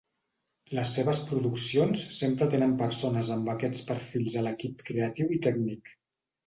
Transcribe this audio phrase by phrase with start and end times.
[0.77, 5.97] Les seves produccions sempre tenen persones amb aquests perfils a l'equip creatiu i tècnic.